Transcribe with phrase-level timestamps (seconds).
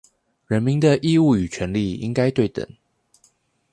[0.47, 2.67] 人民的義務與權利應該對等